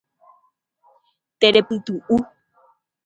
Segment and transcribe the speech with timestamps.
[1.39, 2.15] Terepytu'u